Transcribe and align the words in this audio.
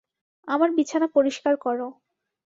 আমার 0.47 0.69
বিছানা 0.77 1.07
পরিষ্কার 1.15 1.53
করো। 1.57 1.87